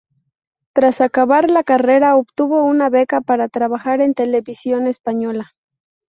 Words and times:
Tras 0.73 0.99
acabar 0.99 1.51
la 1.51 1.63
carrera 1.63 2.15
obtuvo 2.15 2.63
una 2.65 2.89
beca 2.89 3.21
para 3.21 3.49
trabajar 3.49 4.01
en 4.01 4.15
Televisión 4.15 4.87
Española. 4.87 5.51